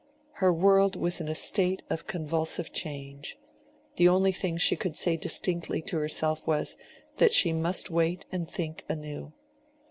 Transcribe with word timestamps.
Her 0.41 0.51
world 0.51 0.95
was 0.95 1.21
in 1.21 1.27
a 1.29 1.35
state 1.35 1.83
of 1.87 2.07
convulsive 2.07 2.73
change; 2.73 3.37
the 3.97 4.09
only 4.09 4.31
thing 4.31 4.57
she 4.57 4.75
could 4.75 4.97
say 4.97 5.15
distinctly 5.15 5.79
to 5.83 5.97
herself 5.97 6.47
was, 6.47 6.75
that 7.17 7.31
she 7.33 7.53
must 7.53 7.91
wait 7.91 8.25
and 8.31 8.49
think 8.49 8.83
anew. 8.89 9.31